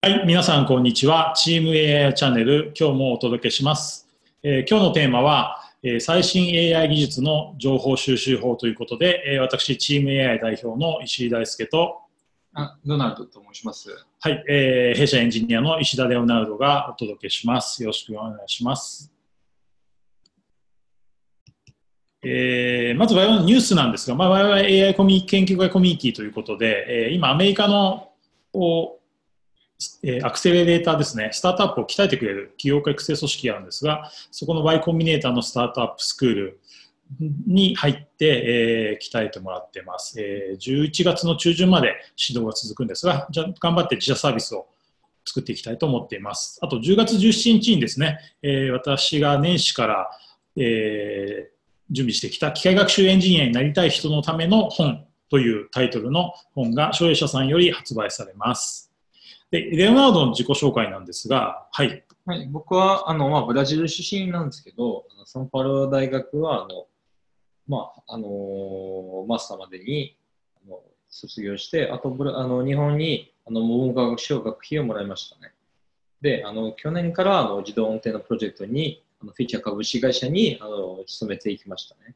[0.00, 1.32] はい、皆さんこんにちは。
[1.36, 4.06] チーム AI チャンネル、今日もお届けします。
[4.44, 11.98] えー今日のテーマは、えー最新 AI 技術の情報収集法ということで、えー私、チーム AI 代表の石井大輔と、
[12.54, 13.88] あドナルドと申します。
[14.20, 17.82] はい、えー弊社エンジニアの石田レオナルドがお届けします。
[17.82, 19.12] よろしくお願いします。
[22.22, 24.54] えーまず我々のニュースなんですが、まあ、我々
[24.86, 28.12] AI コミ研究会コミュニティということで、えー今アメリカの
[28.52, 28.97] お
[30.02, 36.60] えーアクセレレーターですね、スタートアップを鍛えてくれる起業家育成組織があるんですが、そこの Y コンビネーターのスタートアップスクール
[37.46, 44.66] に入って、えー鍛えてもらってます、えー11月の中旬まで指導が続くんですが、じゃ頑張って自社サービスを
[45.24, 46.58] 作っていきたいと思っています。
[46.62, 50.10] あと10月17日にですね、えー私が年始から、
[50.56, 51.58] えー
[51.90, 58.87] 準備してきた機械学習エンジニアになりたい人のための本というタイトルの本が所有者さんより発売されます。
[59.50, 62.04] で、レオナルドの自己紹介なんですが、はい。
[62.26, 66.86] はい、僕はあの、まあ、ブラジル出身なんですけど、サンパウロ大学はあの、
[67.66, 70.16] まああのマスターまでに
[70.66, 75.52] あの卒業して、あとあの日本にあの文部科学省学費をもらいましたね。
[76.20, 82.14] で、あの去年からあの自動運転のプロジェクトに、あのフィーチャー株式会社にあの勤めていきましたね。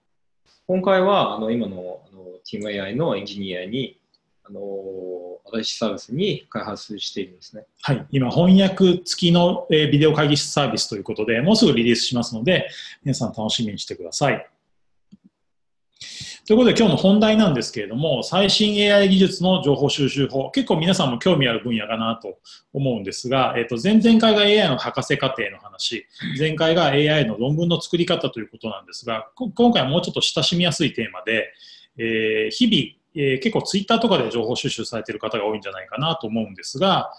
[0.66, 4.00] 今回はあの今のあの TeamAI のエンジニアに
[4.44, 5.31] あの新
[5.62, 7.64] しいサービスに開発しているんですね。
[7.82, 8.06] はい。
[8.10, 12.68] 今、翻訳付きの、えービデオ会議室サービスということで、もうすぐリリースしますので、
[13.02, 14.46] 皆さん楽しみにしてください。
[16.44, 22.38] ということで、今日の本題なんですけれども、最新 AI 技術の情報収集法、結構皆さんも興味ある分野かなと
[22.72, 26.04] 思うんですが、えっと、前々回が AI の博士課程の話、
[26.36, 31.52] 前回が AI の論文の作り方ということなんですが、今回はもうちょっと親しみやすいテーマで、
[31.96, 37.12] えー日々、えー結構ツイッターとかで情報収集されている方が多いんじゃないかなと思うんですが、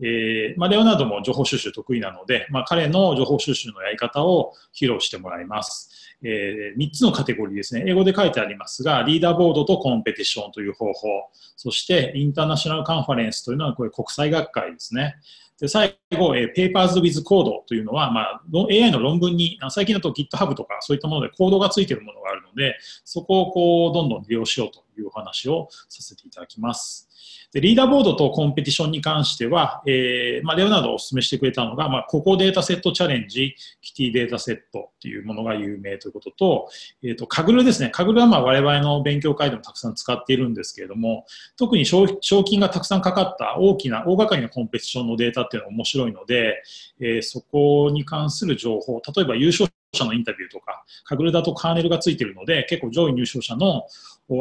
[0.00, 5.90] えーまあ、レオナルドも情報収集得意なので、まあ、彼の情報収集のやり方を披露してもらいます。
[6.24, 7.84] え3つのカテゴリーですね。
[7.86, 11.08] 英語で書いてありますが、リーダーボードとコンペティションという方法、
[11.56, 15.16] そしてインターナショナルカンファレンスというのはこれ国際学会ですね。
[15.62, 27.11] で最後、えー、Papers with Code というのは、まあ、AI の論文に、あ最近だと GitHub とかそういったものでコードがついているものがあるので、そこをこうどんどん利用しようというお話をさせていただきます。
[27.52, 36.68] でリーダーボードとコンペティションに関しては、えーまあ、レオナルドがお勧めしてくれたのが、まあ、ココデータセットチャレンジ、キティデータセットっていうものが有名ということと、
[37.02, 37.90] えー、とカグルですね。
[37.90, 46.62] カグルはまあ我々の勉強会でもたくさん使っているんですけれども、特に賞賞金がたくさんかかった大きな、大掛かりなコンペティションのデータっていうのは面白いので、
[47.00, 53.86] えーそこに関する情報、例えば優勝者のインタビューとか、カグルだとカーネルがついているので、結構上位入賞者の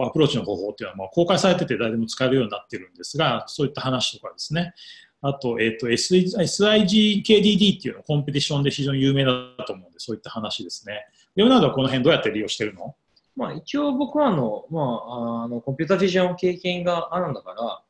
[0.05, 4.73] アプローチの方法っていうのはもう公開されてて誰でも使えるようになってるんですが、そういった話とかですね。
[5.23, 9.33] あと、えっ、と、SIGKDD っていうのコンペティションで非常に有名だ
[9.67, 11.05] と思うんで、そういった話ですね。
[11.35, 12.95] レオナルドはこの辺どうやって利用してるの？
[13.35, 17.81] まあ、一応僕はあの、まあ、あのコンピュータービジョン経験があるんだから、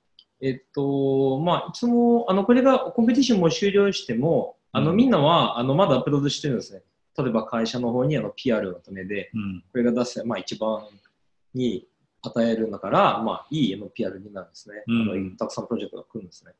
[0.41, 6.81] えっと、まあ、いつも、あの、これがコンペティションも終了しても、あの、うんみんなは、あの、まだアップロードしてるんですね。
[7.17, 9.63] 例えば会社の方にあの PR のためで、うん。
[9.71, 10.83] これが出せ、まあ、一番
[11.53, 11.87] に
[12.21, 14.83] 与えるんだから、まあ、いい PR になるんですね。
[14.87, 16.53] うんあのたくさんプロジェクトが来るんですね。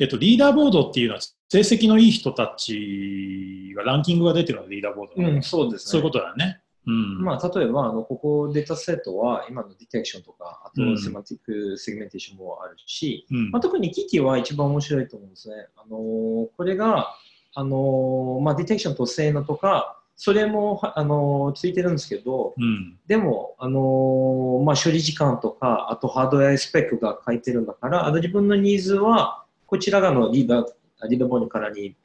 [0.00, 1.20] えっと、リーダーボードっていうのは、
[1.50, 5.90] 成績のいい人たちがランキングが出てるのがリーダーボードうん、そうですね。
[5.90, 6.62] そういうことだよね。
[6.86, 7.22] うん。
[7.22, 15.54] まあ、例えば、あのここデータセットは今のディテクションとか、あうんとセマティックセグメンテーションもあるし、うんまあ、特にキキは一番面白いと思うんですね。
[15.76, 17.14] あのーこれが、
[17.54, 22.98] あのーまあ、ディテクションと性能とか、それも、はあのーついてるんですけど、うん。
[23.06, 31.96] でも、あのーまあ、処理時間とか、あとハードウェアスペックが書いてるんだから、あの自分のニーズは、こちら側のリーダー、リーダーボードからに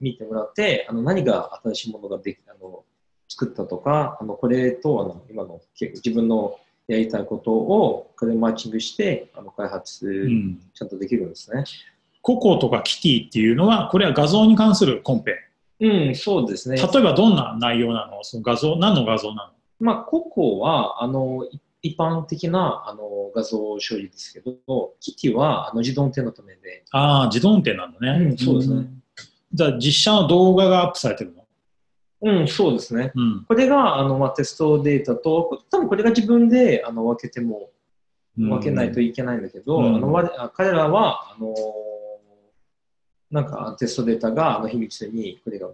[0.00, 2.84] 見てもらって、あの何が新しいものができあの
[3.28, 10.60] 作ったとか、あのこれとあの今の自分のやりたいことをこれマッチングしてあの開発うん。
[10.72, 11.64] ちゃんとできるんですね。
[12.26, 15.36] ココとかキティっていうのは、これは画像に関するコンペ。
[15.78, 16.76] うん、そうですね。
[16.76, 18.24] 例えばどんな内容なの？
[18.24, 19.52] その画像、何の画像なの？
[19.78, 28.24] まあ、ココはあのい一般的なあの画像処理ですけど、キティはあの自動運転のためで、ああ、自動運転なんだね。
[28.24, 29.02] うんそうですねん
[29.54, 31.44] じゃあ、実写の動画がアップされてるの？
[32.22, 33.12] うん、そうですね。
[33.14, 33.44] うん。
[33.46, 37.70] これがあの、まあ、テストデータと、多分これが自分であの分けても
[38.36, 41.54] 分けないといけないんだけど、うんあの彼らはあの
[43.30, 45.68] なんかテストデータがあの秘密にこれが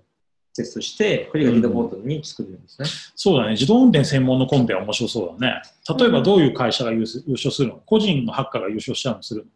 [0.54, 2.88] テストして、これがリーダーボードに作るんですね。
[3.14, 3.52] そうだね。
[3.52, 5.62] 自動運転専門のコンペは面白そうだね。
[5.98, 7.76] 例えばどういう会社が優優勝するの？
[7.86, 9.46] 個人のハッカーが優勝しちゃうのする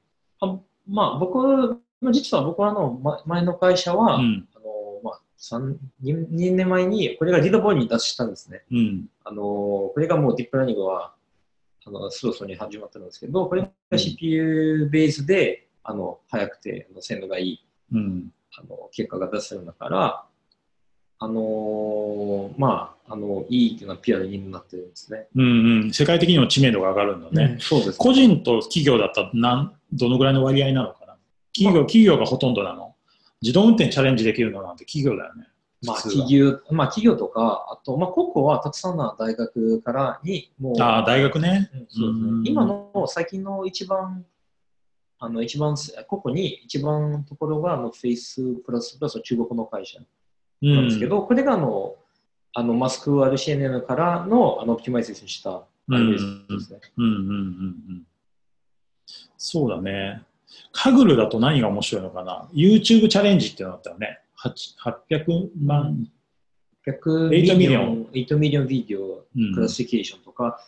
[0.40, 4.48] あまあ、僕まあ、実は僕はあの、ま、前の会社は、うん。
[4.54, 4.64] あの、
[5.02, 8.62] まあ、三 2, 2年前に、これがリーダーボードに出したんですね。
[8.70, 9.06] うん。
[9.24, 11.14] あの、これがもうディープラーニングは、
[11.84, 18.32] あの、そろそろに始まってるんですけど、これが CPU ベースで、あの、速くて、あの精度がいい、うん。
[18.58, 20.24] あの、結果が出せるんだから、
[21.18, 25.28] あのまあ、あの、いいっていうのは PR になってるんですね。
[25.34, 25.82] うん。
[25.84, 25.90] うん。
[25.92, 27.52] 世界的にも知名度が上がるんだね。
[27.54, 27.98] うんそうです。
[27.98, 31.16] 個人と企業だったらなんどのぐらいの割合なのかな
[31.54, 32.94] 企業、企業がほとんどなの
[33.40, 35.46] 自動運転チャレンジできるのなんて企業だよね。
[35.82, 41.70] まあ、企業、まあ、企業とか、あと、まあ、個々はたくさんの大学からに、もう、ああ、大学ね。
[41.72, 44.24] うんそうですねうん今の最近の一番、
[45.18, 45.76] あの一番、
[46.08, 50.04] 個々に一番のところがあのフェイスプラスプラス中国の会社う
[50.62, 51.96] なんですけど、これがあの
[52.52, 55.62] あのマスク RCNN からのあのオプティマイゼーションした。
[59.36, 60.22] そうだね。
[60.72, 64.20] カグルだと何が面白いのかな ?YouTube チャレンジっていうのだったよね。
[64.42, 66.08] 8 800万、
[66.86, 70.58] 100 8ミリオン、8ミリオンビデオうんクラシフィケーションとか、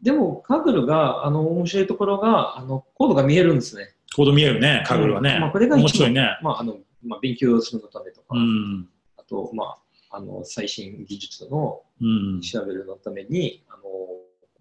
[0.00, 3.91] でもカグルがあの面白いところがあのコードが見えるんですね。
[4.12, 5.38] コード見えるね、カグルはね。
[5.40, 6.38] まあこれが面白いね。
[6.42, 8.88] まああのまあ、勉強するのためとか、うん。
[9.16, 9.76] あと、ま
[10.10, 12.40] あ、あの最新技術のうん。
[12.40, 13.82] 調べるのために、あの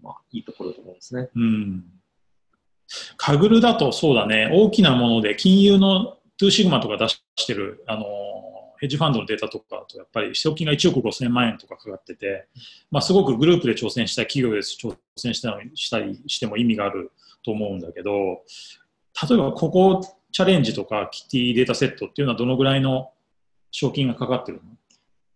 [0.02, 1.30] まあ、いいところだと思うんですね。
[1.36, 1.84] うん。
[3.18, 8.04] カグルだとそうだね、大きなもので金融の2シグマとか出してる、あの、
[8.80, 12.48] ヘッジファンドのデータとかだと、やっぱり賞金が1億5000万円とかかかってて、
[12.90, 17.12] まあ、すごくグループで挑戦したい企業です挑戦したりしたりしても意味がある
[17.44, 18.42] と思うんだけど、
[19.30, 23.12] 例えばここチャレンジとかキティデータセットっていうのはどのぐらいの
[23.72, 24.64] 賞金がかかってるの？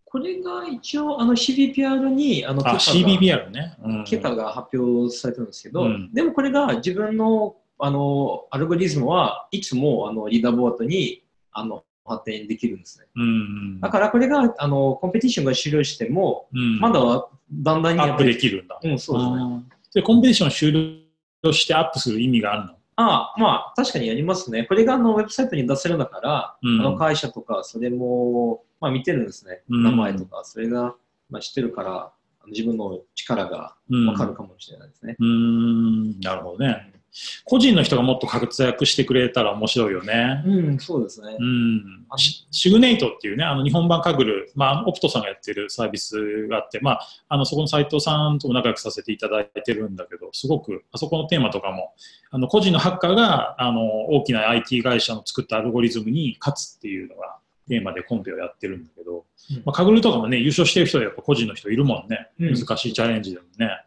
[0.05, 3.75] これが一応、あの CBPR に、あの、あ、許可が CBBR ね。
[3.83, 13.07] うん結果が発表されてるんですけど、うんでもこれが自分のあのアルゴリズムはいつもあのリーダーボードにあの発展できるんですね。
[13.15, 18.37] うんうんだからこれがあのコンペティションが終了しても、うんまだはだんだんにアップでる。
[18.37, 18.79] きるんだ。
[18.81, 19.63] うん、そうですね。
[19.95, 21.03] で、コンペティション終
[21.43, 22.75] 了してアップする意味があるの？
[22.97, 24.63] ああ、まあ確かにやりますね。
[24.63, 29.61] これがあのウェブサイトに出せるんだから、うんあの会社とかそれも、まあ、見てるんですね。
[29.69, 30.95] うん名前とか、それが、
[31.29, 32.11] まあ、知ってるから、
[32.47, 35.15] 自分の力がうんわかるかもしれないですね。
[35.19, 36.93] うーん、なるほどね。
[37.45, 40.43] 個人の人がもっと活躍してくれたら面白いよね。
[40.45, 41.37] うん、そうですね。
[41.39, 51.93] うんシシグネイトっていうね、あの日本版カグル、まあ、オプトさんがやってるサービスがあって、まあ、あのそこの斉藤さんとも仲良くさせていただいてるんだけど、すごく、あそこのテーマとかも、
[52.31, 62.29] あの個人のハッカーがあの大きな IT 会社の作ったアルゴリズムに勝つっていうのがテーマでコンペをやってるんだけど、うんまあ、カグルとかもね、優勝してる人はやっぱ個人の人いるもんね。
[62.39, 63.85] うん難しいチャレンジでもね。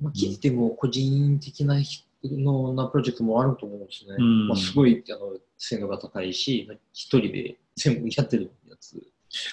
[0.00, 4.16] まあ、聞いても個人的な人のなプロジェクトもあると思うんですね。
[4.18, 9.02] うんまあ、すごいあの性能が高いし、一人で全部やってるやつ。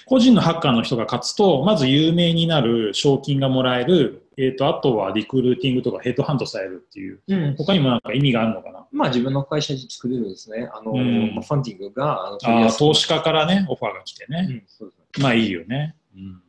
[0.06, 8.86] 個人のハッカーの人が勝つと、まず有名になる、賞金がもらえる、えー、とあとはリクルーティングとかヘッドハンドされるっていう、うん、他にもなんか意味があるのかな？
[8.90, 10.68] まあ自分の会社で作れるんですね。
[10.72, 14.46] あの、うんまあ、ファンディングがあのあー投資家からね、オファーが来てね。
[14.48, 15.22] うん、そうですね。
[15.22, 15.94] まあいいよね。
[16.16, 16.42] うん、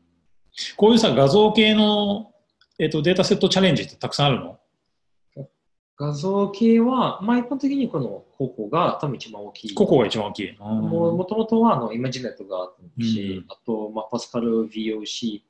[0.78, 2.32] こういうさ、画像系の、
[2.80, 4.60] えー、とデータセットチャレンジってたくさんあるの？
[5.98, 9.74] 画像系は、まあ一般的にこのココが多分一番大きい。
[9.74, 10.50] ここが一番大きい。
[10.50, 15.42] うんももともとはあのイマジネットがあったし、うんあと、まあ、パスカル VOC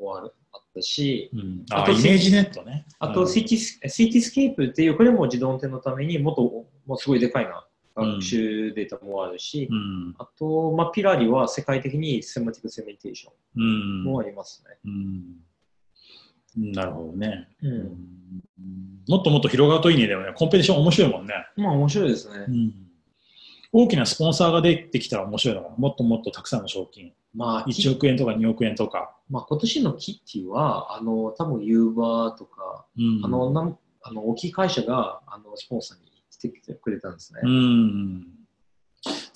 [0.00, 2.86] もあるあったし、うんあとあイメージネットね。
[2.98, 6.42] あとうんシティス、ケープっていう、これも自動運転のためにもっと
[6.86, 7.64] もうすごいでかいな
[7.94, 14.76] 学習データもあるし、うんあと、まあ、ピラリは世界的にセマティックセメンテーショうンんもありますね。
[14.86, 15.24] うん
[16.58, 17.48] なるほどね。
[17.62, 18.08] うんうん
[19.08, 20.06] もっともっと広がるといいね。
[20.06, 21.32] でもね、コンペティション面白いもんね。
[21.56, 22.44] まあ面白いですね。
[22.46, 22.74] うん
[23.70, 25.76] 大きなスポンサーが出てきたら面白いのかな。
[25.76, 27.12] もっともっとたくさんの賞金。
[27.34, 29.14] まあ、き1億円とか2億円とか。
[29.28, 37.40] まあ、今年のキッティは、あの、多分ユーバーとか、うんあの、なんあの大きい会社があのスポンサーにしてきてくれたんですね。
[37.44, 38.26] うん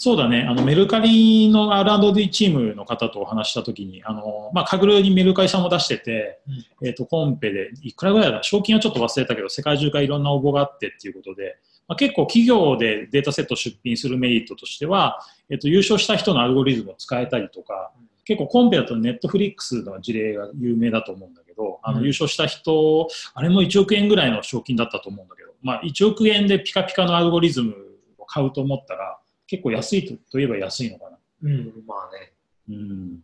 [0.05, 6.41] そうだね、あのメルカリの R&D チームの方とお話したときに、あのまあ、カグルにメルカリさんも出してて、
[6.83, 11.57] えー、とコンペでいくらぐらいだ、賞金はちょっと忘れたけど、世界中からいろんな応募があってっていうことで、
[11.87, 17.93] まあ、結構企業でデータセットを出品するメリットとしては、えー、と優勝した人のアルゴリズムを使えたりとか、
[18.25, 22.05] 結構コンペだとネットフリックスの事例が有名だと思うんだけど、あのうん。
[22.07, 27.77] 優勝した人、あれも1億円ぐらいの賞金だったと思うんだけど、まあ、1億円でピカピカのアルゴリズム
[28.19, 29.21] を買うと思ったら、
[29.53, 31.19] 結構安いとといえば安いのかな。
[31.43, 32.33] うん、まあね。
[32.71, 33.21] うん。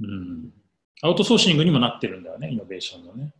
[0.00, 0.52] うん。
[1.02, 3.34] アウトソーシングにもなってるんだよね、イノベーションのね。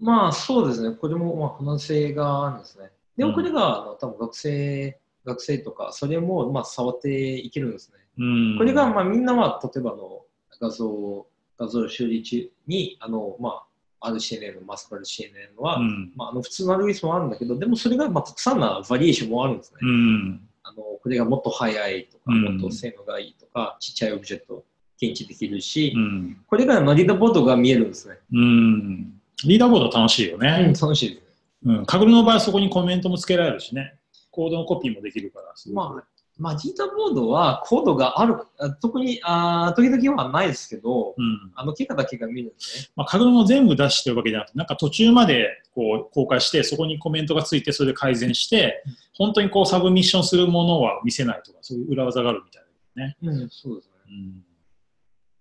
[0.00, 0.96] まあそうですね。
[0.96, 2.90] これもまあ可能性があるんですね。
[3.16, 7.98] でもこれが、あの多分学生学生とか、それもまあ触っていけるんですね。
[8.18, 8.24] う
[8.54, 8.58] ん。
[8.58, 10.22] これが、まあ、みんなは、例えばあの
[10.60, 11.26] 画像、
[11.58, 13.62] 画像処理中に、あの、ま
[14.00, 16.12] あ、RCNN、マスク RCNN は、うん。
[16.16, 19.78] まあ、あの普通のアルゴリスムもあるんだけど、でもそれが、まあ、たくさんなバリエーションもあるんですね。
[19.82, 20.48] うん。
[20.64, 24.64] あのこれがもっと速いとか、うんもっと性能がいいとか、ちっちゃいオブジェクト
[24.98, 26.36] 検知できるし、うん。
[26.46, 28.16] これがまあリーダーボードが見えるんですね。
[28.32, 29.20] うん。
[29.44, 30.72] リーダーボード楽しいようん、ね。
[30.80, 31.78] 楽しいですね。
[31.78, 31.86] うん。
[31.86, 33.94] カグルの場合はそこにコメントもつけられるしね。
[34.30, 35.52] コードのコピーもできるから。
[35.72, 36.04] まあ、
[36.38, 41.52] まあ、リーダーボードはコードがある、あ特にあ時々はないですけど、うん。
[41.54, 42.88] あの結果だけが見るんですね。
[42.96, 48.82] まあ、カグルも全部出してるわけじゃなくて、なんか途中までこう公開して、そこにコメントがついて、それで改善して、
[49.14, 52.62] 本当にこうサブミッションするものは見せないとか、そういう裏技があるみたい
[52.96, 53.16] だね。
[53.22, 53.92] うん、そうですね。
[54.08, 54.44] うん。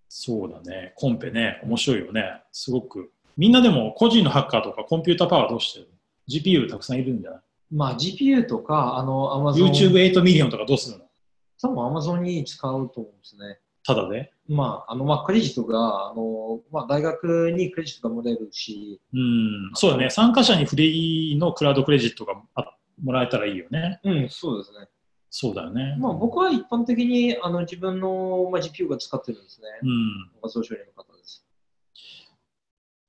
[0.09, 0.91] そうだね。
[0.97, 1.61] コンペね。
[1.63, 2.41] 面白いよね。
[2.51, 3.11] すごく。
[3.37, 5.87] みんなでも個人のハッカーとかコンピューターパワーどうしてる
[6.29, 7.41] ?GPU たくさんいるんじゃない？
[7.71, 11.05] まあ、GPU とか、あの、Amazon、?YouTube8 ミリオンとかどうするの？
[11.61, 13.59] 多分 Amazon に使うと思うんですね。
[13.85, 14.31] ただで？
[14.47, 19.71] まあ、あの、まあ、クレジットが、あの、まあ、大学にクレジットがもらえるし、うん。
[19.73, 20.09] そうだね。
[20.09, 23.99] 参加者にフリーのクラウドクレジットがあもらえたらいいよね。
[24.03, 24.87] うん、そうですね。
[25.29, 25.95] そうだよね。
[25.97, 29.67] まあ、僕は一般的にあの自分の、まあ、GPU が使ってるんですね。
[29.81, 30.31] うん。
[30.43, 31.10] 画像処理の方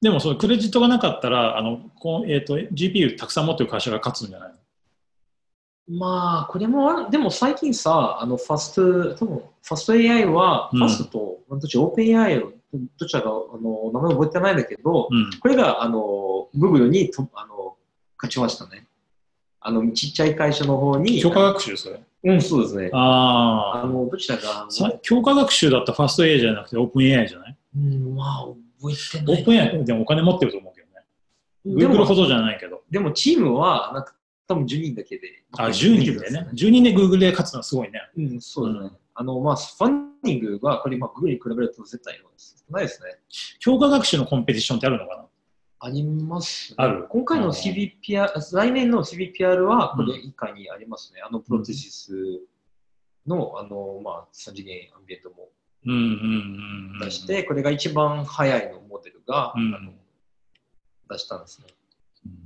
[0.02, 4.54] でもそのクレジットがなかったら、あのこうえー、と GPU たくさん持ってる会社が勝つんじゃないの？
[5.98, 12.52] まあ、これもある、でも最近さ、あの、ファスト、多分ファスト AI は、うんファストと、どっち、オープン AI を、
[12.98, 15.30] どちらか、あの、名前覚えてないんだけど、うん。
[15.40, 17.76] これが、あの、Google にと、あの、
[18.16, 18.86] 勝ちましたね。
[19.60, 21.20] あの、ちっちゃい会社の方に。
[21.20, 22.00] 強化学習それ？
[22.24, 22.90] うん、そうですね。
[22.92, 22.98] あ
[23.76, 23.82] あ。
[23.82, 24.68] あの、どちらか、
[25.02, 27.56] 強化学習だったらファスト AI じゃなくてオープン AI じゃない？
[27.76, 28.46] うん、まあ、
[28.82, 31.80] オープン AI でもお金持ってると思うけどね。
[31.80, 32.82] で Google もほどじゃないけど。
[32.90, 34.14] でも、チームは、なんか、
[34.48, 35.44] 多分10人だけで。
[35.56, 36.48] あ、10人でね。
[36.52, 38.00] 10人で Google で勝つのはすごいね。
[38.16, 38.86] うん、そうですね。
[38.86, 42.18] うんあの、まあ、ファンディングは、これ、まあ、Google に比べると絶対
[42.70, 43.18] ないですね。
[43.60, 45.26] 強化学習のコンペティションってあるのかな？
[45.80, 46.76] あります、ね。
[46.78, 47.06] ある？
[47.08, 51.20] 今回の CBPR、来年の CBPR は、これ以下にありますね。
[51.26, 52.12] あの、プロテシス
[53.26, 55.61] の、あの、まあ、3次元アンビエントもうんうんうんうん。
[55.84, 59.98] 出して、これが一番早いのモデルが、うん
[61.10, 61.66] 出したんですね。
[62.26, 62.42] うん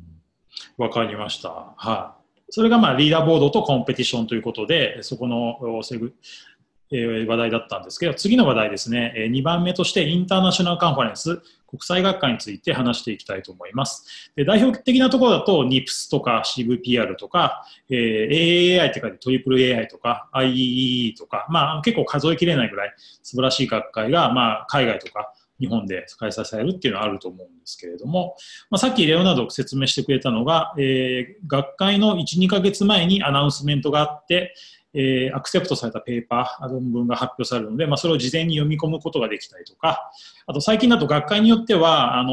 [0.78, 1.74] わかりました。
[1.76, 2.42] はい。
[2.50, 6.14] それがまあリーダーボードとコンペティションということで、そこのおセグ、
[6.90, 14.30] えー話題だったんですけど、次の話題ですね、え2番目としてインターナショナルカンファレンス、国際学会について話していきたいと思います。
[14.36, 28.36] で代表的なところだと NIPS とか CVPR とか、えー AAI って書いてトリプル AI とか IEEE とか、まあ結構数えきれないぐらい素晴らしい学会が、まあ海外とか日本で開催されるっていうのはあると思うんですけれども、
[28.70, 34.54] まあ、さっきレオナド説明してくれたのが、えー学会の1、2ヶ月前にアナウンスメントがあって、
[34.96, 40.10] えーアクセプトされたペーパー、論文が発表されるので、まあ、それを事前に読み込むことができたりとか、
[40.46, 42.32] あと最近だと学会によっては、あの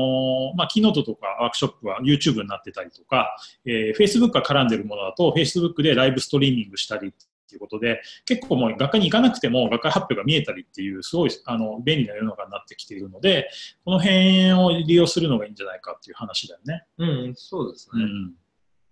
[0.54, 13.50] ーまあ、キーノートとかワークショップは YouTube になってたりとか、えー Facebook が絡んでるものだと Facebook でライブストリーミングしたりっていうことで、結構もう学会に行かなくても学会発表が見えたりっていう、すごいあの便利な世の中になってきているので、
[13.86, 16.86] この辺を利用するのがいいんじゃないかっていう話だよね。
[16.98, 18.04] うん、そうですね。
[18.04, 18.34] うん。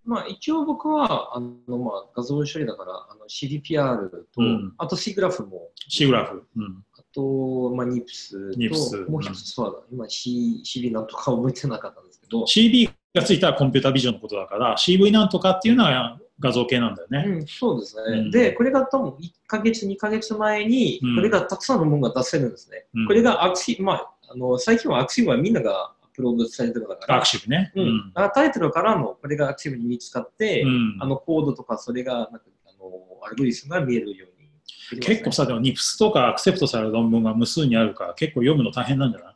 [0.05, 6.43] まあ、一応僕は、あの、まあ、画像処理だから、あの、CDPR と、うんあと C グラフも、シグラフ。
[6.55, 6.83] うん。
[6.97, 17.23] あと、まあ、NIPS と、NIPS もう一つは、今 C、CB なんとか覚えてなかったんですけど、CB がついたらコンピュータービジョンのことだから、CV なんとかっていうのは画像系なんだよね。
[17.27, 18.03] うん、そうですね。
[18.19, 22.85] うんで、これが多分1ヶ月、2ヶ月前にうん、これがたくさんのものが出せるんですね。
[22.95, 27.71] うんこれがアクシまあ、あの、最近はアクシブはみんながプロードされてるから、 arXiv ね。
[27.75, 28.11] ううんん。
[28.13, 32.89] あタイトルからの、これが arXiv に見つかって、うんあの、コードとか、それが、なんか、あの、
[33.23, 34.51] アルゴリスムが見えるようにね、
[34.99, 39.35] 結構さ、でも NIPS とかアクセプトされる論文が無数にあるから、結構読むの大変なんじゃない？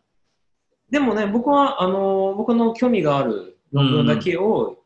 [0.92, 4.84] でもね、僕は、あの、僕の興味がある論文だけを、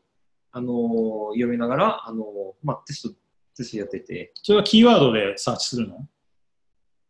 [0.52, 2.24] あの、読みながら、あの、
[2.62, 3.14] まあ、テスト、
[3.56, 6.06] テストやってて、それはキーワードでサーチするの？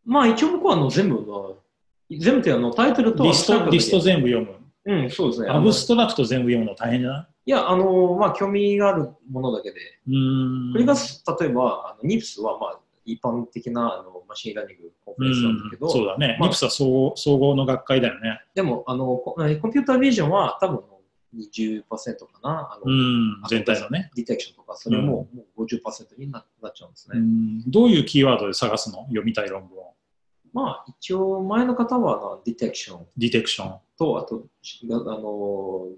[0.04, 1.56] まあ、一応僕は、あの、全部の、
[2.18, 4.02] 全部ってあの、タイトルとリスト、リストト。
[4.04, 4.60] 全部読む。
[4.87, 5.50] うん、そうですね。
[5.50, 7.26] アブストラクト全部読むの大変じゃない？
[7.46, 10.72] いや、あの、まあ、興味があるものだけで、うーん。
[10.72, 10.94] これが、
[11.40, 16.37] 例えば、あの NIPS は、まあ、一般的なあの machine learning conference なんだけど、うんそうだね。
[16.38, 18.40] まあ NIPS は総合総合の学会だよね。
[18.54, 20.80] でも、あの、コ computer vision は多分
[21.37, 21.96] 20%か
[22.42, 22.70] な。
[22.72, 23.42] あのうん。
[23.49, 24.10] 全体のね。
[24.14, 27.18] detection とか、それももう50%にななっちゃうんですね。
[27.18, 29.02] うんどういうキーワードで探すの？
[29.04, 29.89] 読みたい論文を。
[30.52, 34.47] まあ、一応、前の方はあの detection detection、と、あと、
[34.90, 35.23] あの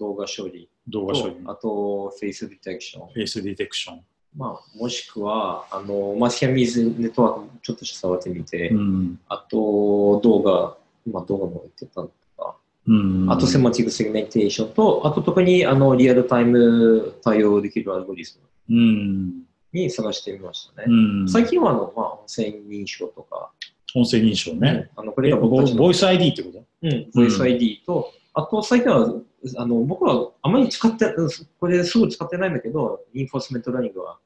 [0.00, 4.00] 動画処理と、動画処理、あと、 face detection face detection。
[4.36, 9.20] まあ、もしくは、あの、まあ、 Siamese network もちょっと触ってみて、うん。
[9.28, 10.76] あと、動画、
[11.10, 12.56] まあ、動画も言ってたのか、
[12.86, 13.30] うん。
[13.30, 19.42] あと、 semantic segmentation と、あと、特に、あの、リアルタイム対応できるアルゴリズムうん。
[19.72, 20.86] に探してみましたね。
[20.88, 21.28] うん。
[21.28, 23.52] 最近は、あの、まあ、音声認証とか、
[23.94, 24.90] 音声認証ね。
[24.96, 26.64] あの、これがボイス ID ってこと？
[26.82, 29.14] うん、ボイス ID と、あと最近は、
[29.56, 34.18] あの、僕はあまり使って、うんこれすぐ使ってないんだけど、 reinforcement learning は、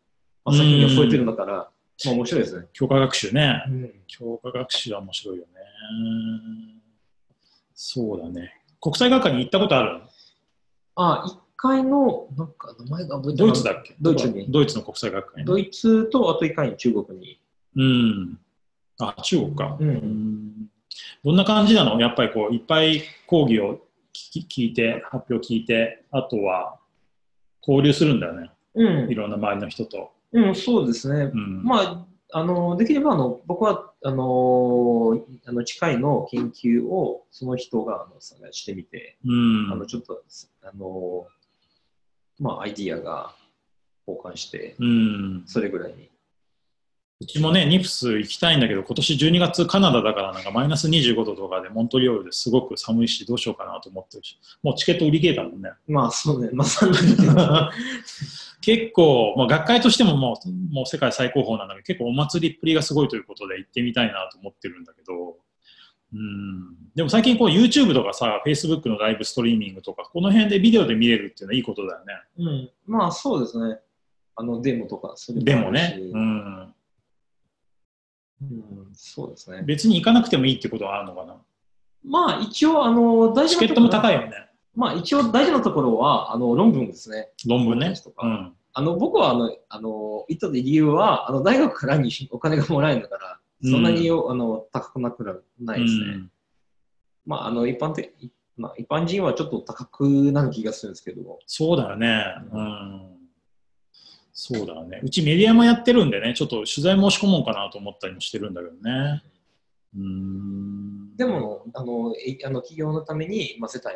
[0.44, 1.70] まあ、最近は増えてるんだから、ま
[2.06, 2.66] あ面白いですね。
[2.72, 3.62] 強化学習ね。
[3.68, 5.48] うん、強化学習は面白いよね。
[7.74, 8.52] そうだね。
[8.80, 10.00] 国際学会に行ったことある？
[10.94, 13.96] あ、一回の、なんか名前が覚えてドイツだっけ？
[14.00, 15.44] ドイツにドイツの国際学科にね。
[15.46, 17.40] ドイツと、あと一回に中国に。
[17.76, 18.38] うん。
[18.98, 19.76] あ、中国か。
[19.78, 20.52] うんうん
[21.24, 22.00] どんな感じなの？
[22.00, 23.80] やっぱりこう、いっぱい講義を
[24.14, 26.78] 聞き聞いて、発表聞いて、あとは
[27.66, 28.50] 交流するんだよね。
[28.74, 30.12] うんい、ろんな周りの人と。
[30.32, 31.30] うん、そうですね。
[31.32, 31.64] うん。
[31.64, 39.72] まあ、あの、できれば、あの、僕は、あの、あの、近いの研究を、その人が、あの、探してみて、うん。
[39.72, 40.22] あの、ちょっと、
[40.62, 41.26] あの、
[42.38, 43.34] まあ、アイディアが
[44.06, 45.42] 交換して、うん。
[45.46, 46.10] それぐらいに。
[47.18, 55.70] うちもね、ニプス行きたいんだけど、今年12月カナダだからなんかマイナス25度とかでモントリオールですごく寒いし、どうしようかなと思ってるし、もうチケット売り切れたもんね。
[55.88, 56.92] まあ、そうね、まさに。
[58.60, 65.36] 結構、まあ、学会としてももうもう世界最高峰なんだけど、結構お祭りっぷりがすごいということで行ってみたいなと思ってるんだけど、
[66.12, 72.14] うん、でも最近こう YouTube とかさ、Facebook のライブストリーミングとか、この辺でビデオで見れるっていうのはいいことだよね。
[72.38, 72.70] うん。
[72.86, 73.78] まあ、そうですね。
[74.34, 76.74] あの、デモとか、それでもね、うん、
[78.42, 79.62] うん、そうですね。
[79.62, 81.36] 別に行かなくてもいいってことはあるのかな？
[82.04, 84.32] まあ、一応、あの、大事なところチケットも高いよね、
[84.74, 87.30] まあ、一応大事なところは、あの、論文ですね。
[87.46, 93.40] 論文ねうんあの、僕は、あの、あの、行った理由は、あの、大学からにお金がもらえるんだから、
[93.70, 96.04] そんなに、あの、高くなくないですね。
[96.04, 96.30] うん
[97.24, 98.12] まあ、あの、一般的、
[98.56, 101.40] まあ、一般人はちょっと高くなる気がするんですけども。
[101.46, 102.24] そうだよね。
[102.52, 103.15] うん。
[104.38, 105.00] そうだよね。
[105.02, 109.22] うちメディアもやってるんでね、ちょっと取材申し込もうかなと思ったりもしてるんだけどね。
[109.96, 111.16] うん。
[111.16, 113.94] でも、あの、えあの企業のために、まあ、世帯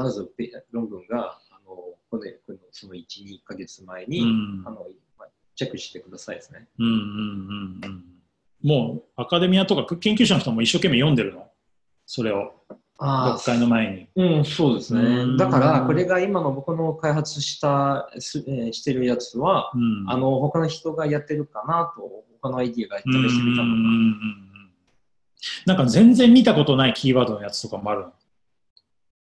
[0.00, 1.74] の必ずペ論文が、あの、
[2.10, 4.86] この、このその1、2ヶ月前に、うんあの、
[5.18, 6.66] まあチェックしてくださいですね。
[6.78, 8.04] うんうんうんうん。
[8.62, 11.46] もうアカデミアとか研究者の人も一生懸命読んでるの。
[12.06, 12.61] それを、
[13.04, 14.36] あ学会の前に。
[14.36, 15.38] うん、そうですうんね。
[15.38, 24.62] だから、これが今の僕の開発した、すえーしてるやつは、うんあの、他の人がやってるかなと、他のアイディアが試してみたのが、うん
[25.66, 28.12] なんか全然見たことないキーワードのやつとかもあるの？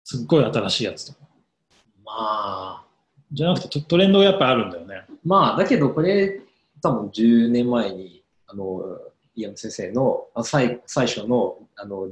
[0.03, 1.19] すっごい新しいやつとか。
[2.03, 2.83] まあ、
[3.31, 5.03] じゃなくてトトレンドがやっぱあるんだよね。
[5.23, 6.41] まあ、だけどこれ、
[6.81, 8.81] 多分10年前に、あの、
[9.35, 12.09] イアン先生のあ最最初のあの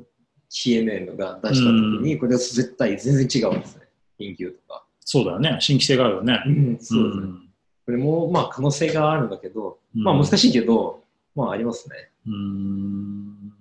[0.49, 3.87] CNN が出した時に、これは絶対全然違うんですね。
[4.17, 4.83] 研究とか。
[4.99, 5.57] そうだよね。
[5.59, 6.41] 新規性があるよね。
[6.45, 7.25] うん、そうですね。
[7.27, 7.47] ん
[7.85, 11.03] これも、まあ、可能性があるんだけど、うんまあ、難しいけど、
[11.35, 11.95] まあ、ありますね。
[12.27, 13.53] うーん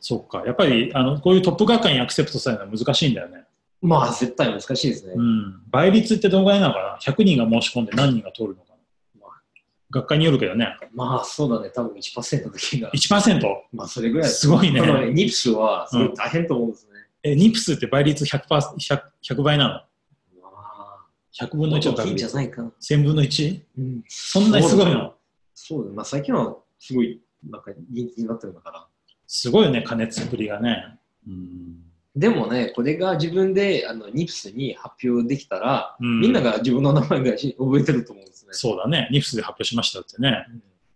[0.00, 0.42] そっか。
[0.44, 3.44] やっぱり、あの、こういうトップ学会にアクセプトされるのは難しいんだよね。
[3.80, 5.14] まあ、絶対難しいですね。
[5.16, 5.62] うん。
[5.70, 8.61] 倍率ってどのぐらいなのかな ?100 人が申し込んで何人が通るの
[9.92, 10.74] 学会によるけどね。
[10.94, 11.70] まあ、そうだね。
[11.70, 12.90] 多分1%の時が。
[12.90, 13.40] 1%?
[13.72, 16.92] まあ、それぐらいすごいねただニプスは、すごい大変と思うんですね。
[17.22, 19.86] え、ニプスって倍率 100%, 100, 100倍な
[20.34, 20.40] の？
[20.40, 20.96] まあ、
[21.38, 22.34] ?100 分の1の確率。
[22.34, 22.72] ないかな。
[22.80, 23.60] 1000分の 1?
[23.78, 24.04] うん。
[24.08, 25.14] そんなにすごいの？
[25.54, 25.96] そうだね。
[25.96, 28.86] まあ、最近はすごい、なんか人気になってるんだから。
[29.26, 30.98] すごいよね、加熱ぶりがね。
[31.28, 31.76] うん。
[32.16, 38.24] でもね、これが自分であのニプスに発表できたら、うんみんなが自分の名前がし覚えてると思う。
[38.52, 39.08] そうだね。
[39.10, 40.46] ニプスで発表しましたってね。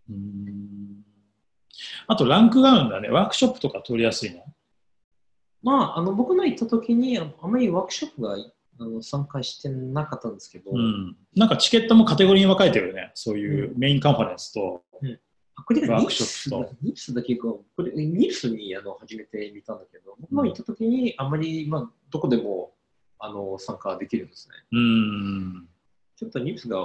[0.09, 1.05] うんうん。
[2.07, 3.09] あと、ランクがあるんだね。
[3.09, 4.45] ワークショップとか通りやすいの？
[5.63, 8.37] まあ、あの僕の行った時にあのあまりワークショップが
[8.79, 13.11] あの参加してなかったんですけど、うん、なんかチケットもカテゴリーに分かれてるよね。
[13.15, 14.85] そういうメインカンファレンスと。
[15.57, 22.73] あこれがワークニプスショップニプスだけか、これニプスにあの初めて見たんだけど、僕の行った時にあまり、まあ、どこでも
[23.19, 24.55] あの参加できるんですね。
[24.71, 25.69] うん。
[26.15, 26.79] ちょっとニプスが、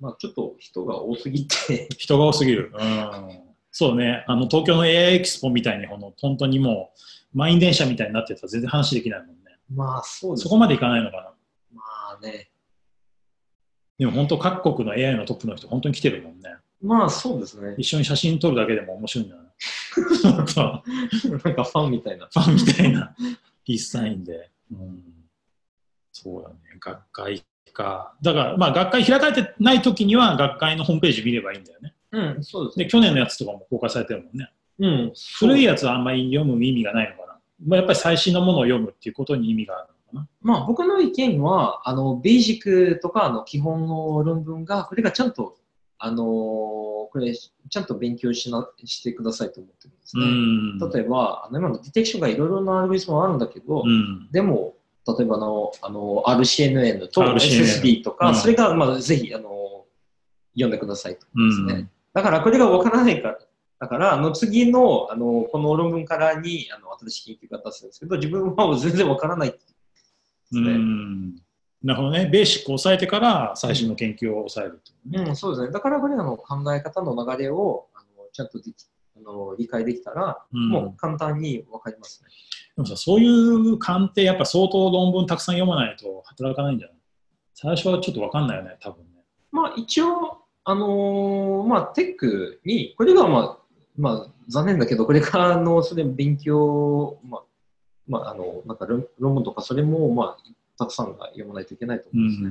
[0.00, 2.72] まあ、ちょっと人が多すぎて、人が多すぎる。
[2.74, 3.40] うん。
[3.70, 4.24] そうね。
[4.26, 6.92] あの、東京の AI エキスポみたいに、この、本当にも
[7.34, 9.34] う、満員電車みたいになってたら全然話できないもんね。
[9.72, 11.22] まあそうですそこまでいかないのかな。
[11.72, 11.82] ま
[12.18, 12.50] あね、
[13.98, 16.56] でも本当各国の AI のトップの人、本当に来てるもんね。
[16.82, 17.74] まあそうですね。
[17.78, 19.50] 一緒に写真撮るだけでも面白いんだよな。
[20.32, 22.26] なんかファンみたいな。
[22.32, 23.14] ファンみたいな
[23.64, 24.50] ピースサインで。
[24.72, 25.02] うん、
[26.12, 26.56] そうだね。
[26.80, 28.14] 学会か。
[28.22, 31.94] だから、まあ、学会開かれてない時には、学会のホームページ見ればいいんだよね。
[32.12, 32.84] うん、そうですね。
[32.84, 34.50] で、去年のやつとかも公開されてるもんね。
[34.78, 37.38] うん、古いやつはあんまり読む意味がないのかな。
[37.66, 40.28] まあ、やっぱり最新のものを読むっていうことに意味があるのかな。
[40.40, 45.56] まあ、僕の意見は、あの、ベーシックとか、あの、基本の論文が、これがちゃんと、
[45.98, 46.80] あのー
[47.10, 50.26] これ、ちゃんと勉強しな、してくださいと思ってるんですうね。
[50.86, 50.90] ん。
[50.90, 54.28] 例えば、あの、今のディテクションがいろいろなアルゴリズムはあるんだけど、うん。
[54.30, 54.74] でも、
[55.06, 59.86] 例えばあの、あの、RCNN と SSD とか、うんそれが、まあ、ぜひ、あの、
[60.54, 61.74] 読んでくださいとですね。
[61.74, 61.90] ん。
[62.12, 63.38] だから、これがわからないから、
[63.78, 70.72] だから、あの、次の、あの、この論文からに、あの、新しい研究が出すんですけど、自分は全然わからないですうね。
[70.74, 71.34] ん。
[71.82, 72.28] なるほどね。
[72.30, 75.30] ベーシックを抑えてから最新の研究を抑えるっていうね。
[75.30, 75.72] うん、そうですね。
[75.72, 78.74] だから、これらの考え方の流れを、あの、ちゃんとでき
[79.16, 82.30] あの理解できたら、うんもう簡単にわかりますね。
[82.82, 86.96] でもさ、そういう鑑定、やっぱ相当論文たくさん読まないと働かないんじゃない？
[87.54, 89.22] 最初はちょっとわかんないよね、多分ね。
[89.52, 93.58] まあ、一応、あのーまあ、テックに、これが、まあ、
[93.98, 97.42] まあ、残念だけど、これからの、それ勉強、まあ、
[98.08, 100.42] まあ、あの、なんか論論文とか、それも、まあ、
[100.78, 102.50] たくさんが読まないといけないと思うんですね。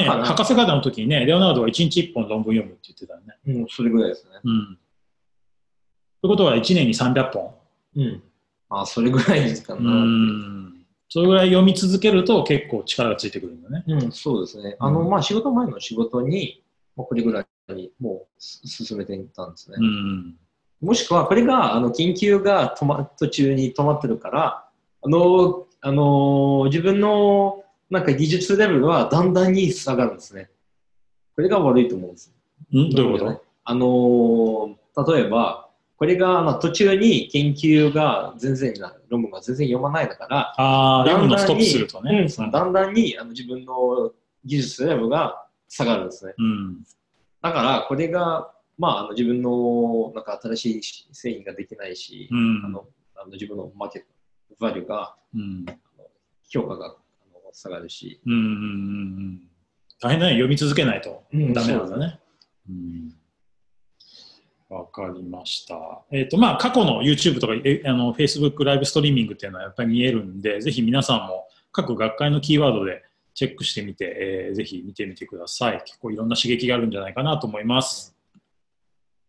[0.00, 3.36] ね、だから博士課程の時にね、レオナルドは1日1本論文読むって言ってたよね。
[3.46, 4.30] うん、それぐらいですね。
[4.42, 4.78] うん。
[6.20, 7.54] ということは1年に300本。
[7.96, 8.22] うん。
[8.70, 9.90] あ、それぐらいですかうな。
[9.90, 10.74] ん。
[11.08, 13.84] それぐらい読み続けると結構力がついてくるんだね。
[13.86, 14.76] うん、そうですね。
[14.78, 16.62] あの、うんまあ、仕事前の仕事に、
[16.96, 19.76] まあ、これぐらいにもうす進めていったんですね。
[19.80, 20.36] うん。
[20.80, 24.68] もしくは、これが、あの、研究が止ま、途中に止まってるから、
[25.02, 30.50] あの、あの、自分の、なんか技術レベルはだんだんに下がるんですね。
[31.34, 32.34] これが悪いと思うんです。
[32.74, 32.90] ん？
[32.90, 33.42] どういうこと？
[33.64, 34.76] あの、
[35.14, 35.67] 例えば、
[35.98, 42.28] これが、まあ、途中に研究が全然な、論文が全然読まないだから、ああ、読むのストップにするとね。
[42.38, 44.12] うんだんだんにあの自分の
[44.44, 46.34] 技術レベルが下がるんですね。
[46.38, 46.84] うん。
[47.42, 50.82] だから、これが、まあ、あの自分のなんか新しい
[51.12, 54.08] 製品ができないし、うんあのあの自分のマーケット、
[54.60, 55.64] バリューが、うん。
[55.66, 56.04] あの
[56.48, 59.40] 評価があの下がるし、うんうんうんうん。
[60.00, 60.32] 大変だね。
[60.34, 62.20] 読み続けないとうんダメなんだね。
[62.70, 63.17] うんわ
[64.98, 66.02] かりました。
[66.10, 75.82] えっ、と、まあ、過去の YouTube とか、えあの、Facebook ライブストリーミングっていうのはやっぱり見えるんで、ぜひ皆さんも各学会のキーワードでチェックしてみて、えーぜひ見てみてください。
[75.84, 78.18] 結構いろんな刺激があるんじゃないかなと思います。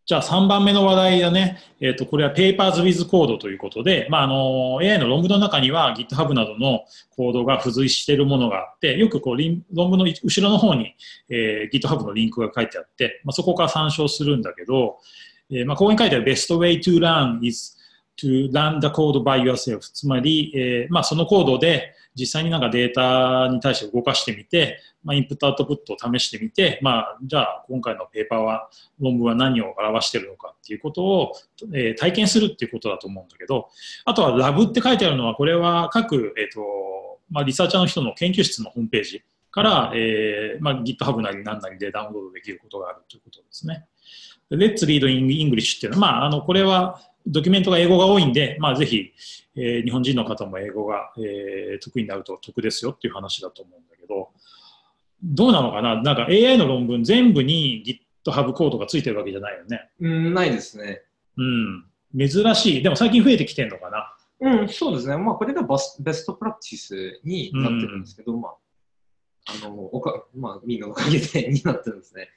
[0.10, 1.60] じゃあ3番目の話題だね。
[1.80, 10.96] えっ、と、これは Papers with Code ということで、まあ、あの、AI の論文の中には GitHub などのコードが付随しているものがあって、よくこうリン論文の後ろの方に、
[11.30, 14.98] えー GitHub のリンクが書いてあって、まあ、そこから参照するんだけど、
[15.52, 17.78] えーまあ、ここに書いてある Best way to learn is
[18.22, 31.34] to learn the code by yourself つまり、えーまあ、そのコードで実際になんかデータに対して動かしてみて、まあ、インプットアウトプットを試してみて、まあ、じゃあ今回のペーパーは論文は何を表しているのかっていうことを、
[31.74, 33.70] えー体験するっていうことだと思うんだけど
[34.06, 39.24] あとはラブって書いてあるのはこれは各、えーとまあ、リサーチャーの人の研究室のホームページ。
[39.52, 43.86] から、えーまあ、GitHub なり何なりでダウンロードできることがあるということですね。
[44.50, 49.12] で Let's Read in English っていうのは、まあ、あのこれはドキュメントが英語が多いんで、まあ、ぜひ、
[49.56, 54.30] えー日本人の方も英語が、えー得意になると得ですよっていう話だと思うんだけど、
[55.22, 56.02] どうなのかな？
[56.02, 57.84] なんか AI の論文全部に
[58.26, 59.90] GitHub コードがついてるわけじゃないよね。
[60.00, 61.02] うん、ないですね。
[61.38, 61.86] うん。
[62.18, 62.84] 珍しい。
[62.84, 64.16] でも最近増えてきてるのかな？
[64.62, 65.18] うん、そうですね。
[65.18, 68.54] まあ、これがバスベストプラクティスになってるんですけど、まあ、
[69.64, 72.30] あの、おか、まあ、みんなのおかげでになってるんですね。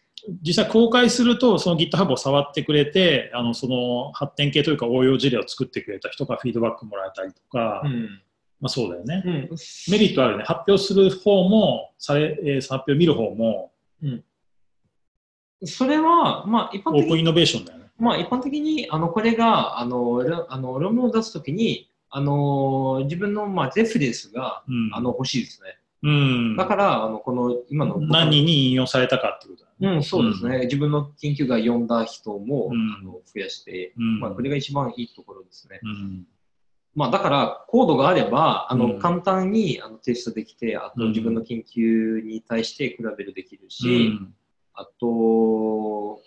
[0.43, 8.23] 実際公開すると、その GitHub を触ってくれて、あのその発展系というか応用事例を作ってくれた人がフィードバックもらえたりとか、うん。
[8.61, 9.23] まあそうだよね。
[9.27, 9.33] うん。
[9.91, 10.45] メリットあるね。
[10.45, 13.73] 発表する方も、されえー発表見る方も、
[15.65, 17.87] それは、まあ、一般的にオープンイノベーションだよね。
[17.99, 24.91] まあ、一般的に、あの、これが、あの、ろあの論文を出すときに、あの、自分の、まあ、レフレンスが、うん。
[24.93, 25.79] あの、欲しいですね。
[26.03, 26.57] うん。
[26.57, 29.97] だから、あの、この、今の、何人に引用されたかってことだね。
[29.97, 30.61] うん、そうですね。
[30.65, 35.81] 自分の研究が読んだ人も、うんあの増やして、うんまあ、これが一番いいところですね。
[35.83, 36.27] うん。
[36.95, 44.35] まあ、だから、コードがあれば、あの、うん簡単にあのテストできて、あとうん自分の研究に対して比べるできるうし、ん。
[44.75, 46.21] あと、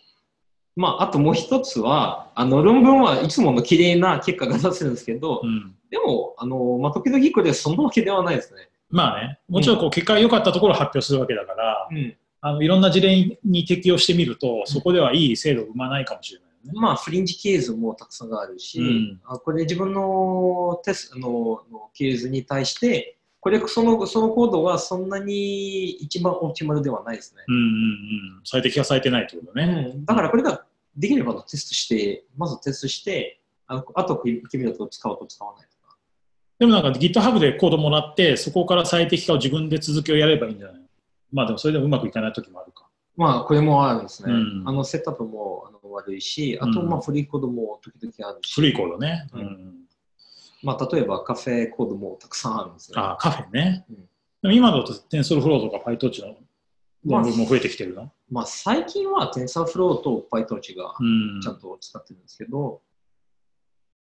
[0.78, 5.76] まあ、あともう一つは、あの、論文はいつもの綺麗な結果が出せるんですけど、うん。
[5.90, 8.70] でも、あの、まあ、時々これそんなわけではないですね。
[8.96, 12.16] まあね、もちろんこう結果が良かったところを発表するわけだから、うん。
[12.40, 16.80] あのいろんな事例に適用してみると、そこではいい精度を生まないかもしれないよね。
[16.80, 21.30] まあ、フリンジケースもたくさんあるし、うんあこれ自分のテストの
[21.72, 27.44] のケースに対して、これ、その、そのコードはそんなに一番オプティマルではないですね。
[27.48, 28.42] うんうんうん。
[28.44, 29.92] 最適化されてないってことね。
[29.94, 30.66] うん、だからこれが
[30.98, 34.18] できればテストして、まずテストして、あのあと
[34.50, 35.68] 君だと使うと使わない。
[36.60, 40.82] でもなんか GitHub でコードもらって、そこから最適化を自分で続きをやればいいんじゃない？
[41.32, 42.88] まあでもそれでもうまくいかない時もあるか。
[43.18, 44.34] まあ、これもあるんですね。
[44.34, 48.54] うんあの、セットアップもあの悪いし、あと、うんまあ、フリーコードも時々あるし。
[48.56, 49.28] 古いコードね。
[49.34, 49.74] ううんん。
[50.64, 52.96] まあ、例えばカフェコードもたくさんあるんですね。
[53.00, 53.86] ああ、カフェね。
[53.90, 53.96] うん
[54.42, 56.36] でも今だと TensorFlow とか PyTorch の
[57.04, 62.82] 論文も増えてきてるの、まあ、最近は TensorFlow と PyTorch がうんちゃんと使ってるんですけど、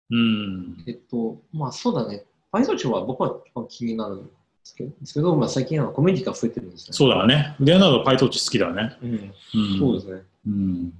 [0.10, 0.84] うん。
[0.88, 2.24] えっと、まあ、そうだね。
[2.52, 4.32] PyTorch は僕は一番気になるんで
[4.64, 6.94] すけど、ですけどまあ、最近はコミュニティが増えてるんですね。
[6.94, 7.56] そうだね。
[7.60, 8.98] レオナルド PyTorch 好きだね。
[9.02, 9.12] うん。
[9.12, 10.22] うんそうですね。
[10.48, 10.94] うん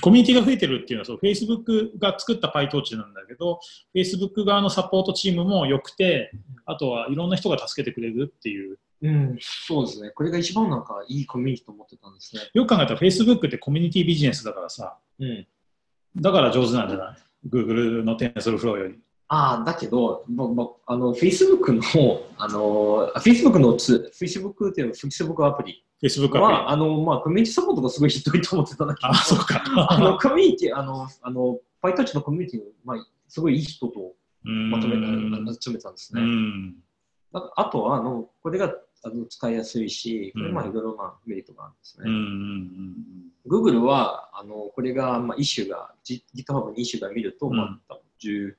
[0.00, 3.60] コミュニティが増えてるっていうのはそう、Facebook が作った PyTorch なんだけど、
[3.94, 6.30] Facebook 側のサポートチームも良くて、
[6.66, 8.78] あとはいろんな人が助けてくれるっていう。
[9.00, 10.10] うん、そうですね。
[10.10, 12.42] これが一番なんかいいコミュニティと思ってたんですね。
[12.52, 15.46] よく考えたら Facebook ってコミュニティビジネスだからさ、うん。
[16.16, 17.16] だから上手なんじゃない
[17.48, 18.98] ?Google の TensorFlow より。
[19.28, 21.82] ああ、だけど、ぼぼあの、Facebook の、
[22.38, 29.20] あの、Facebook のツ、Facebook っていう Facebook アプリ Facebook は、アあの、まあ、コミュニティサポートがすごいひどいと思ってたんだけど、プリ。
[29.20, 29.62] あ、そうか。
[29.90, 34.14] あの、コミュニティ、あの、あの、PyTouch のコミュニティ、まあ、すごいいい人と
[34.44, 36.22] まとめうんた、集めたんですうね。
[36.22, 36.74] ん。
[37.32, 42.08] だからあとは、あの、これがあの使いやすいし、これ、まあ、うんいろいろなメリットがあるんですうん。
[42.08, 43.74] うね。
[43.74, 43.78] ん。
[43.78, 48.58] Google は、あの、これが、まあ、イシュが、GitHub にイシュが見ると、うんまあ、多分10、なんか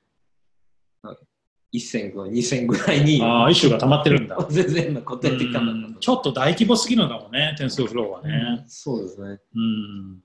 [1.72, 4.36] 1000か2000ぐらいに、ああ、イシューが溜まってるんだ。
[4.50, 6.00] 全然な答えていかなかうんった。
[6.00, 8.64] ちょっと大規模すぎるのかもね、TensorFlow はね。
[8.66, 9.38] そうですね。
[9.54, 10.20] うん。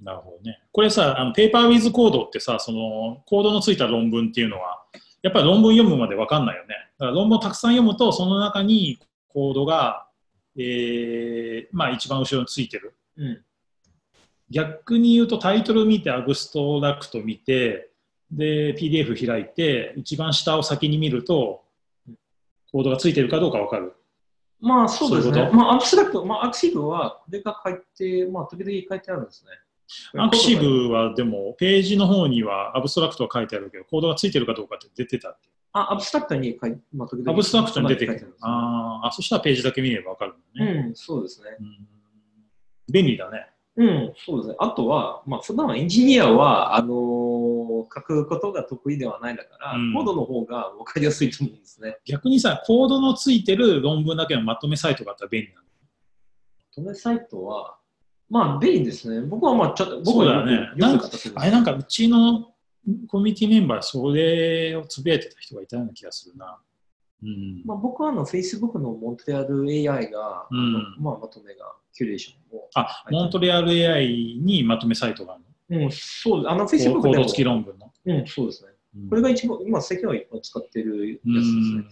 [0.00, 0.60] なるほどね。
[0.72, 4.82] これさ、あの Paper with Code ってさ、そのコードのついた論文っていうのは、
[5.22, 6.68] やっぱり論文読むまで分かんないよね。
[6.98, 8.98] だから論文をたくさん読むと、その中に
[9.28, 10.06] コードが、
[10.56, 12.94] えーまあ一番後ろについてる。
[13.16, 13.42] うん。
[14.50, 17.90] 逆に言うとタイトル見て、アブストラクト見て、
[18.30, 21.62] で、PDF 開いて、一番下を先に見ると、
[22.72, 23.94] コードがついてるかどうか分かる。
[24.60, 25.34] まあ、そうですね。
[25.34, 29.50] そういうまあ、アブストラクト、まあ、arXiv は、これが書いて、まあ、時々書いてあるんですね。
[30.20, 35.48] arXiv はでも、ページの方にはアブストラクトは書いてあるけど、コードがついてるかどうかって出てたって。
[35.72, 40.86] あ、アブストラクトに書いて、まあ、時々アブストラクトに出てくるてあるあーあ、そしたらページだけ見れば分かるんだね。
[40.88, 41.56] うん、そうですね。
[41.60, 41.86] うん
[42.88, 43.48] 便利だね。
[43.74, 44.56] うん、そうですね。
[44.60, 51.96] あとは、まあ、普段エンジニアは、あのー書くことが得意ではないんだから、うんコードの方が分かりやすいと思うんですね。
[52.04, 55.66] 逆にさ、コードのついてる論文だけのまとめサイトがあったら便利なの？
[56.84, 57.78] 止めサイトは、
[58.28, 59.26] まあ、便利ですね。
[59.26, 62.52] 僕は、まあ、ちょっと、僕はよねよくよく使ってるあれなんかうちの
[63.08, 66.58] コミュニティメンバー、それをつぶやいてた人がいたような気がするな。
[67.22, 67.62] うん。
[67.64, 72.68] まあ、僕はあの Facebook のモントレアル AI が、うんまあ、まとめが、キュレーションを。
[72.74, 76.50] あ、モントレアル AI にまとめサイトがあるうん、そうです。
[76.50, 77.92] あの Facebook でも付き論文の。
[78.06, 78.70] うん、そうですね。
[78.70, 78.76] うん
[79.10, 81.84] これが一番、今、世間は一番使ってるやつうですんね。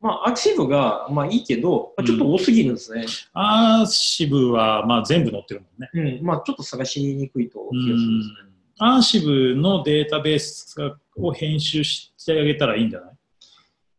[0.00, 3.06] まあ、アクシブが、まあいいけど、まあちょっと多すぎるんですね。
[3.32, 6.18] アーシブはまあ全部載ってるもんね。
[6.20, 8.86] うん、まあちょっと探しにくいとう気がするんですね。
[8.86, 10.76] んアーシブのデータベース
[11.16, 13.10] を編集してあげたらいいんじゃない？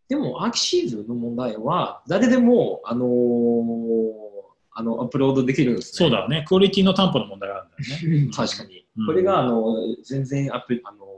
[0.08, 4.29] でも、アーキシーズの問題は、誰でも、あのー
[4.72, 5.98] あの、アップロードできるんですね。
[5.98, 6.46] そうだね。
[6.48, 8.26] クオリティの担保の問題があるんだよね。
[8.26, 8.86] うん確かに。
[8.98, 11.10] うんこれが、あの、全然アップ、あのー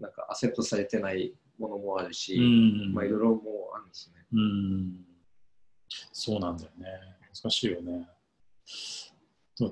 [0.00, 4.24] なんか、アセプトされてないものもあるし、うんまあ、いろいろもうあるんですね。
[4.32, 5.04] うん。
[6.12, 6.86] そうなんだよね。
[7.42, 8.08] 難しいよね。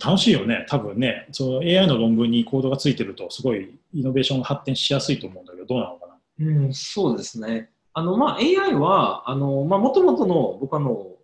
[0.04, 0.66] 楽しいよね。
[0.68, 6.14] 多分ね、その AI の論文にコードがついてると、すごいイノベーションが発展しやすいと思うんだけど、どうなのかな。
[6.40, 7.70] うん、そうですね。
[7.94, 11.17] あの、まあ、AI は、あの、まあ、もともとの、僕あの、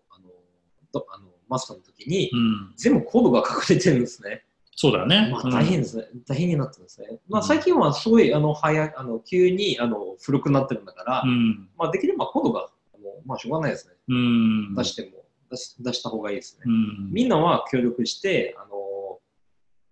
[0.99, 2.75] あの、どあのマスターの時に、うん。
[2.77, 4.45] 全部コードが隠れてるんですね。
[4.77, 5.29] そうだよね。
[5.31, 6.05] まあ、うん大変ですね。
[6.27, 7.21] 大変になってるんですね。
[7.29, 11.69] まあ、うん最近はすごい、あの、早い、あの、急に、あの、古くなってるんだから、うん。
[11.77, 13.95] まあ、できればコードが、あのまあ、しょうがないですね。
[14.09, 14.75] うん。
[14.75, 16.63] 出しても、出し出した方がいいですね。
[16.67, 17.11] うん。
[17.13, 18.75] みんなは協力して、あの、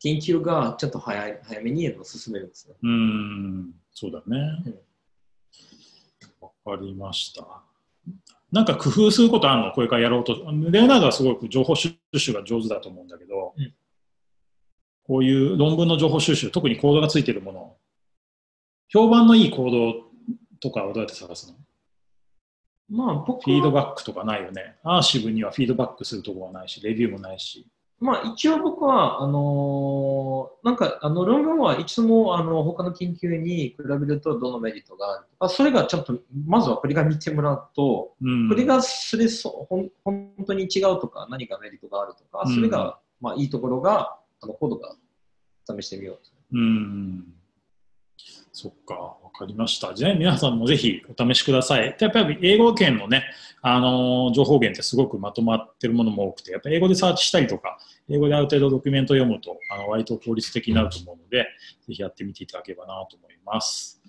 [0.01, 2.75] 研究がちょっと早い早めに進めるんですね。
[2.83, 3.73] うん。
[3.93, 4.79] そうだねうん。
[6.41, 7.63] わかりました。
[8.53, 9.73] なんか工夫することあるの？
[9.73, 10.35] これからやろうと。
[10.71, 13.75] レオナルドはすごく情報収集が上手だと思うんだけど、うん
[15.05, 17.77] こういう論文の情報収集、特にコードがついているもの、
[18.89, 19.95] 評判のいいコード
[20.61, 21.55] とかはどうやって探すの？
[22.89, 24.77] まあ、僕フィードは、バックとかないよね。
[24.85, 27.67] アーシブにはフィードバックするところはないし、レビューもないし。
[28.03, 44.97] まあ、一応僕は、あのーなんか、あの、論文はいつも、あの、他の研究に比べるとどのメリットがあるとか、それがちょっと、まずはこれが見てもらうと、うんこれがそれそほん本当に違うとか、何かメリットがあるとか、それが、まあ、いいところが、あの、コードが
[45.81, 46.31] 試してみようと。
[46.53, 47.25] うん。
[48.53, 49.95] そっか、わかりました。
[49.95, 51.97] じゃあ皆さんもぜひお試しください。
[51.99, 53.25] やっぱり英語圏のね、
[53.63, 61.45] あのー情報源ってすごくまとまってるものも多くて、やっぱり英語でサーチしたりとか、英語である程度ドキュメントを読むと、あの割と効率的になると思うので、
[61.87, 64.01] ぜひやってみていただければなと思います。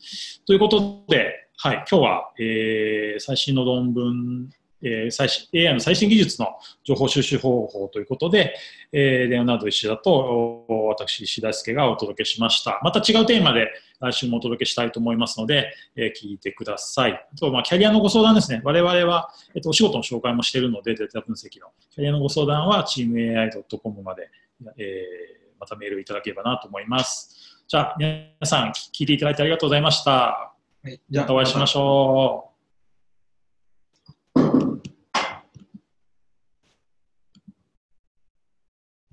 [0.45, 4.49] ということで、はい、今日は、えー最新の論文、
[4.83, 6.49] えー最新 AI の最新技術の
[6.83, 8.53] 情報収集方法ということで、
[8.91, 12.79] えーレオナルド石田とお私、石田介がお届けしました。
[12.83, 13.69] また違うテーマで
[13.99, 17.13] 来週もお届けしたいと思いますので、えー聞いてください。
[17.13, 18.61] あと、まあ、キャリアのご相談ですね。
[18.63, 21.67] 我々は、えっと、お仕事の紹介もしているので、データ分析の。
[21.91, 24.29] キャリアのご相談は、teamai.com まで、
[24.77, 27.63] えーまたメールいただければなと思います。
[27.69, 30.11] じゃあ、皆さん、聞いていただいてありがとうございました。
[30.11, 32.52] はい、またお会いしましょう。